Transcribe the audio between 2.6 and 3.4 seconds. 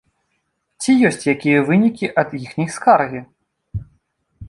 скаргі?